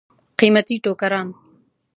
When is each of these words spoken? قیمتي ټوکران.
قیمتي 0.39 0.75
ټوکران. 0.83 1.27